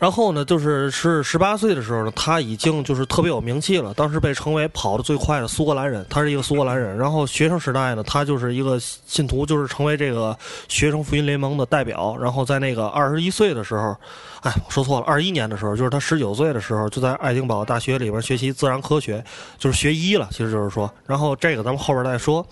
[0.00, 6.96] 然后呢，就是是十八岁的时候呢，他已经就是特别有名气了，当时被称为跑得最快的苏格兰人，他是一个苏格兰人。
[6.96, 10.34] 然后学生时代呢，他就是一个信徒，就是成为这个
[10.68, 12.16] 学生福音联盟的代表。
[12.18, 13.94] 然后在那个二十一岁的时候，
[14.40, 19.22] 哎，我说错了，二一年的时候，就是他十九岁的时候，就在爱丁堡大学里边学习自然科学，
[19.58, 20.90] 就是学医了，其实就是说。
[21.06, 22.44] 然后这个咱们后边再说。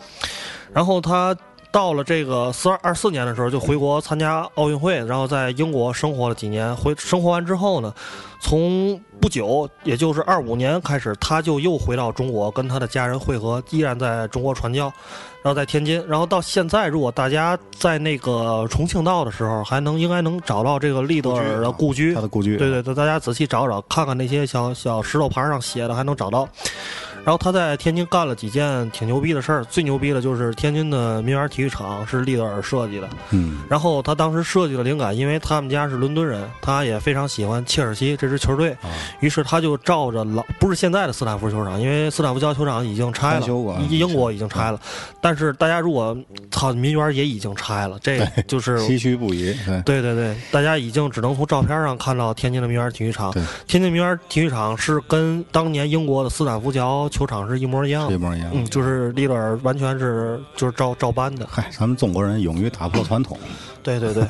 [0.71, 1.35] 然后他
[1.71, 6.75] 到了这个四二二四年的时候，就回国参加奥运会，然后在英国生活了几年。
[6.77, 7.93] 回生活完之后呢，
[8.41, 14.85] 从不久，也就是二五年开始，他就又回到中国，跟他的家人会合，依然在中国传教，
[15.43, 26.49] 然后在天津，然后到现在，如果大家在那个重庆道的时候，还能应该能找到这个利德尔的故居，他的故居，对对对，大家仔细找找，看看那些小小石头牌上写的，还能找到。
[27.29, 33.07] 然后他在天津干了几件挺牛逼的事儿，最牛逼的就是天津的民园体育场是利德尔设计的。
[33.33, 38.89] 嗯，然后他当时设计的灵感，因为他们家是伦敦人，他也非常喜欢切尔西这支球队，啊
[39.21, 43.47] 于是他就照着老不是现在的斯坦福球场，因为斯坦福桥球场已经拆了
[43.91, 44.81] 英国已经拆了。
[45.21, 46.17] 但是大家如果
[46.51, 49.53] 操民园也已经拆了，这就是唏嘘不已。
[49.67, 53.31] 对，对对对，大家已经只能从照片上看到天津的民园体育场。
[53.67, 58.15] 天津民园体育场是跟当年英国的斯坦福桥球场是一模一样的。
[58.15, 58.49] 一模一样。
[58.55, 61.49] 嗯，就是利德尔完全是就是照照搬的。
[61.51, 63.37] 嗨，咱们中国人勇于打破传统。
[63.81, 64.23] 对对对，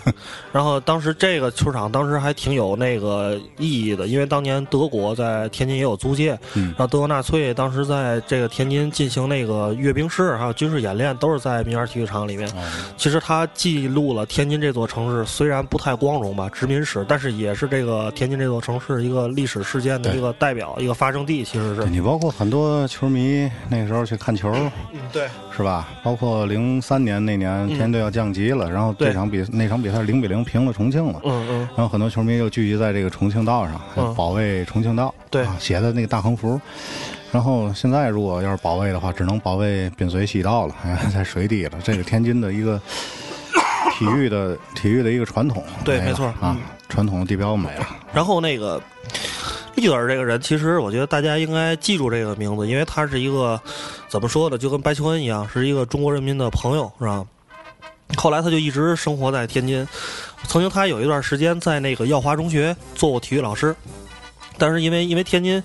[0.52, 12.48] 然后当时这个球场当时还挺有那个意义的，因为当年德国在天津也有租界，嗯然后德国纳粹当时在这个天津进行那个阅兵式还有军事演练，都是在民园体育场里面。
[12.50, 12.62] 哦
[12.96, 21.84] 其实它记录了天津这座城市虽然不太光荣吧，殖民史，但是也是这个天津这座城市一个历史事件的一个代表，一个发生地，其实是。
[21.86, 24.52] 你包括很多球迷那时候去看球，
[24.92, 25.88] 嗯，对，是吧？
[26.02, 31.20] 包括零三年那年天津队要降级了，然后这场比那场比赛零比零平了重庆了。
[31.24, 36.60] 嗯嗯，然后很多球迷又聚集在这个重庆道上，嗯保卫重庆道，对啊，写的那个大横幅。
[37.30, 41.78] 然后现在如果要是保卫的话，只能保卫滨水西道了，哎， 在水底了。
[41.82, 42.80] 这个天津的一个
[43.98, 46.56] 体育的体育的一个传统，对没错啊嗯，
[46.88, 47.86] 传统的地标没了。
[48.12, 48.80] 然后那个
[49.74, 53.60] 利尔这个人，其实我觉得大家应该记住这个名字，因为他是一个
[54.08, 57.24] 怎么说呢，就跟白求恩一样，是一个中国人民的朋友，是吧？
[58.16, 59.86] 后来他就一直生活在天津，
[60.46, 63.76] 曾经他有一段时间在那个耀华中学做过体育老师。
[64.58, 65.62] 但是因为因为天津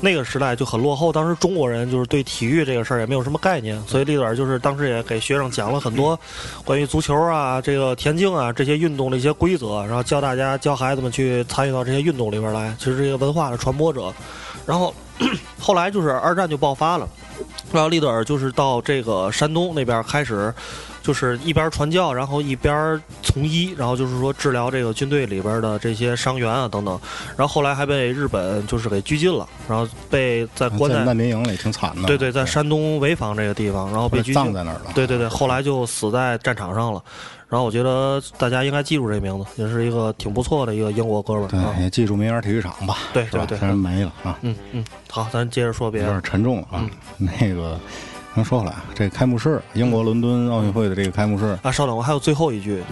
[0.00, 6.18] 那个时代就很落后，当时中国人就是对体育这个事儿也没有什么概念，所以利德尔就是当时也给学生讲了很多
[6.64, 14.12] 关于足球啊、这个田径啊这些运动的一些规则，然后教大家教孩子们去参与到这些运动里边来，其实是一个文化的传播者。
[14.64, 14.94] 然后
[15.58, 17.08] 后来就是二战就爆发了，
[17.72, 20.54] 然后利德尔就是到这个山东那边开始。
[21.06, 27.00] 就是一边传教，然后一边从医，然后就是说治疗这个军队里边的这些伤员啊等等，
[27.36, 32.08] 然后后来还被日本就是给拘禁了，然后被在关在在难民营里挺惨的。
[32.08, 34.90] 对对，在山东潍坊这个地方，然后被拘禁葬在那儿了。
[34.96, 37.00] 对对对，后来就死在战场上了。
[37.48, 41.84] 然后我觉得大家应该记住这名字，也是一个挺不错的一个英国哥们儿啊对，。
[41.84, 42.96] 也记住民园体育场吧。
[43.12, 46.20] 对对对虽然没了啊，嗯嗯，好，咱接着说别的有点。
[46.24, 46.84] 沉重了啊。
[47.16, 47.78] 那个，
[48.36, 52.82] 咱说回来，这个开幕式，英国伦敦奥运会的这个开幕式，啊，稍等，我还有最后一句，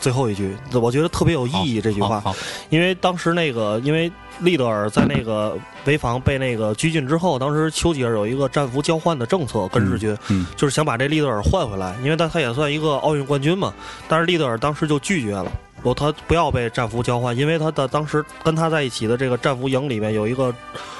[0.00, 1.80] 最后一句，我觉得特别有意义。
[1.80, 2.20] 这句话
[2.68, 4.10] 因为当时那个，因为
[4.42, 13.72] 利德尔在那个潍坊被那个拘禁之后，当时丘吉尔有一个战俘交换的政策跟日军，嗯就是想把这利德尔换回来，因为他他也算一个奥运冠军嘛。
[14.08, 15.50] 但是利德尔当时就拒绝了。
[15.82, 20.54] 说他不要被战俘交换，因为他的当时跟他在一起的这个战俘营里面有一个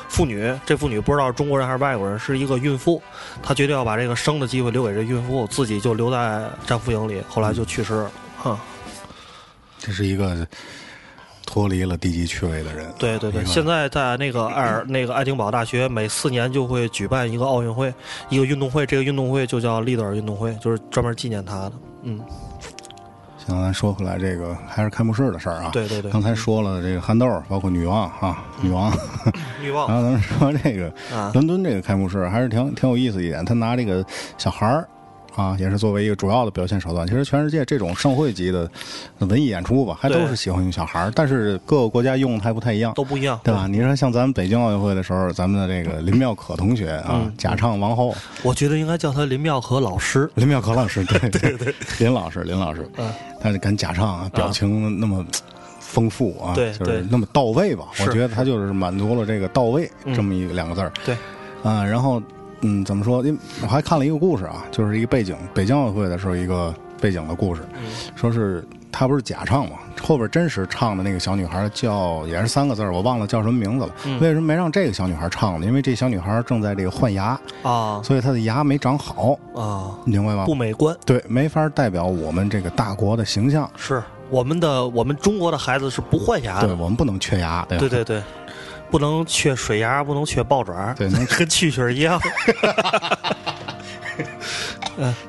[0.08, 3.00] 妇女，这妇女不知道是中国人还是外国人，是一个孕妇。
[3.40, 8.10] 他决定要把这个生的机会留给这孕妇，自己就留在战俘营里，后来就去世了。
[8.36, 8.58] 哈、
[9.78, 10.44] 这是一个
[11.52, 12.90] 脱离了低级趣味的人。
[12.98, 17.92] 对对对，现在在那个爱尔 那个爱丁堡大学，每四年就会举办一个奥运会，
[18.30, 21.72] 一个运动会，这个运动会就叫利德尔运动会，就是专门纪念他的。
[22.04, 22.18] 嗯，
[23.46, 25.68] 行，咱说回来，这个还是开幕式的事儿啊。
[25.74, 28.90] 对对对刚才说了这个憨豆儿，包括女王啊，女王。
[29.60, 34.02] 女王 然后咱们说这个啊伦敦这个开幕式还是挺挺有意思一点，他拿这个
[34.38, 34.88] 小孩儿
[35.34, 37.06] 啊，也是作为一个主要的表现手段。
[37.06, 38.70] 其实全世界这种盛会级的
[39.18, 42.92] 文艺演出吧，还都是喜欢用小孩儿，但是各个国家用的还不太一样。
[42.94, 43.66] 都不一样，对吧？
[43.66, 50.30] 你说像咱们北京奥运会的时候，咱们的这个林妙可同学啊，嗯假唱王后，我觉得应该叫他林妙可老师。
[50.34, 53.10] 林妙可老师，对 对对，林老师，林老师，嗯
[53.40, 55.24] 他是敢假唱啊，表情那么
[55.80, 57.86] 丰富啊，对对就是那么到位吧？
[58.00, 60.92] 我觉得他就是满足了这个到位这么一个两个字儿。
[61.04, 61.16] 对，
[61.62, 62.22] 啊，然后
[62.62, 63.22] 嗯，怎么说？
[63.24, 67.62] 因为我还看了一个故事啊，就是一个背景，北京奥运会的时候一个背景的故事，
[68.14, 73.92] 说是他不是假唱嘛，后边真实唱的那个小女孩叫也是三个字儿，我忘了叫什么名字了。
[74.20, 75.66] 为什么没让这个小女孩唱呢？
[75.66, 80.44] 因为这小女孩正在这个换牙，啊所以她的牙没长好，啊，你明白吗？
[80.46, 80.96] 不美观。
[81.04, 83.68] 对，没法代表我们这个大国的形象。
[83.76, 86.76] 是我们的我们中国的孩子是不换牙对的。
[86.76, 87.80] 我们不能缺牙，对吧？
[87.80, 88.22] 对对对，
[88.92, 92.20] 不能缺水牙，不能缺爆爪，对能跟蛐蛐儿一样。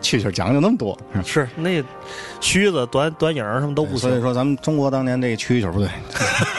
[0.01, 1.84] 蛐蛐讲究那么多，是那
[2.41, 4.09] 须子、短短影儿什么都不行。
[4.09, 5.89] 所以说咱们中国当年这个蛐蛐不对，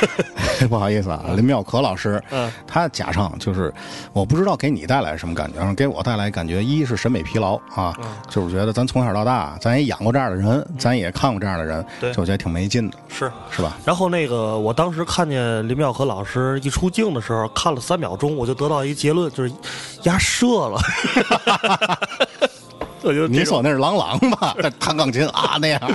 [0.68, 3.72] 不好意思啊，林妙可老师，嗯他假唱就是
[4.12, 13.30] 我不知道给你带来什么感觉，给我带来感觉，一是审美疲劳啊，嗯就是觉得咱从小到大，咱也养过这样的人，咱也看过这样的人，对就觉得挺没劲的，是。
[13.50, 13.76] 是吧？
[13.84, 19.52] 然后那个，我当时看见林妙可老师一出镜的时候，看了三秒钟，我就得到一个结论，就是
[20.02, 20.80] 压射了。
[23.04, 24.54] 我就你说那是郎朗吧？
[24.80, 25.80] 弹钢琴啊那样。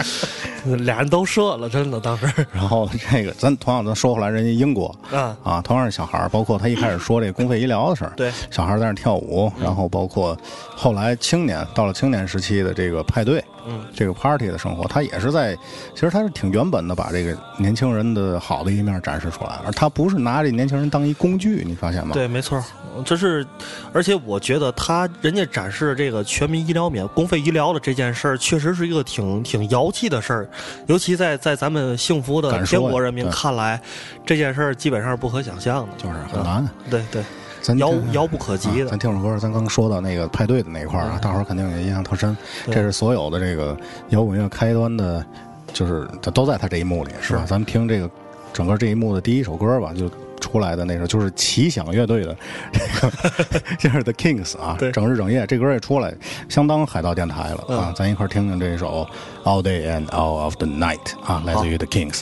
[0.79, 10.37] 俩人都射了，真的当时然后这个咱同样咱说回来，人家英国啊啊，同样是小孩儿，包括他一开始说这个公费医疗的事儿，对小孩在那跳舞，然后包括
[10.79, 15.53] 后来青年到了青年时期的这个派对，嗯，这个 party 的生活，他也是在，
[15.93, 22.13] 其实他是挺原本的，把这个年轻人的好的一面展示出来，而他不是拿这年轻人当一工具，你发现吗？
[22.13, 22.63] 对，没错儿，
[23.03, 23.45] 这是，
[23.91, 30.49] 而且我觉得他人家展示这个全民医疗免公费医疗的这件事儿，确实是一个挺挺妖气的事儿，
[30.87, 33.81] 尤其在在咱们幸福的敢说呀天国人民看来，
[34.25, 36.71] 这件事儿基本上是不可想象的，就是很难的。
[36.89, 37.27] 对对，遥
[37.61, 42.35] 咱遥遥不可及的啊咱听首歌，咱刚说到那个派对的那一块儿啊，大伙儿肯定也印象特深。
[42.65, 43.77] 这是所有的这个
[44.09, 45.25] 摇滚乐开端的，
[45.73, 47.41] 就是它都在他这一幕里，是吧？
[47.41, 48.09] 是咱们听这个
[48.53, 52.35] 整个这一幕的第一首歌吧，就出来的那首就是奇想乐队的
[52.71, 56.13] 这个， 这是 The Kings 啊，对整日整夜这歌也出来，
[56.47, 57.93] 相当海盗电台了啊！
[57.95, 59.05] 咱一块儿听听这首
[59.43, 62.21] All Day and All of the Night 啊，来自于 The Kings。